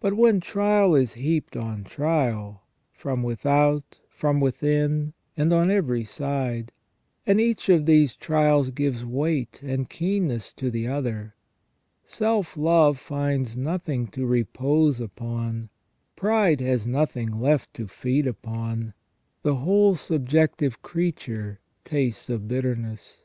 [0.00, 6.02] But when trial is heaped on trial, from with out, from within, and on every
[6.02, 6.72] side,
[7.24, 11.36] and each of these trials gives weight and keenness to the other,
[12.04, 15.68] self love finds nothing to repose upon,
[16.16, 18.92] pride has nothing left to feed upon,
[19.42, 23.20] the whole subjective creature tastes of bitterness.